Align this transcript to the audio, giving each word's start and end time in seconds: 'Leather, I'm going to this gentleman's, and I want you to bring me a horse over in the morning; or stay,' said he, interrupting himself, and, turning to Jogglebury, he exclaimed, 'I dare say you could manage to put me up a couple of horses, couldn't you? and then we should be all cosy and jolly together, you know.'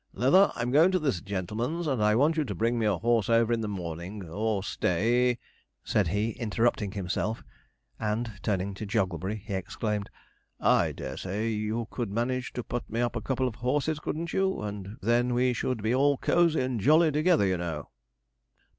'Leather, 0.13 0.51
I'm 0.55 0.71
going 0.71 0.89
to 0.93 0.97
this 0.97 1.21
gentleman's, 1.21 1.85
and 1.85 2.01
I 2.01 2.15
want 2.15 2.35
you 2.35 2.43
to 2.45 2.55
bring 2.55 2.79
me 2.79 2.87
a 2.87 2.97
horse 2.97 3.29
over 3.29 3.53
in 3.53 3.61
the 3.61 3.67
morning; 3.67 4.27
or 4.27 4.63
stay,' 4.63 5.37
said 5.83 6.07
he, 6.07 6.31
interrupting 6.31 6.93
himself, 6.93 7.43
and, 7.99 8.31
turning 8.41 8.73
to 8.73 8.87
Jogglebury, 8.87 9.35
he 9.45 9.53
exclaimed, 9.53 10.09
'I 10.59 10.93
dare 10.93 11.17
say 11.17 11.51
you 11.51 11.87
could 11.91 12.09
manage 12.09 12.51
to 12.53 12.63
put 12.63 12.89
me 12.89 12.99
up 12.99 13.15
a 13.15 13.21
couple 13.21 13.47
of 13.47 13.53
horses, 13.57 13.99
couldn't 13.99 14.33
you? 14.33 14.59
and 14.59 14.97
then 15.03 15.35
we 15.35 15.53
should 15.53 15.83
be 15.83 15.93
all 15.93 16.17
cosy 16.17 16.61
and 16.61 16.79
jolly 16.79 17.11
together, 17.11 17.45
you 17.45 17.57
know.' 17.57 17.91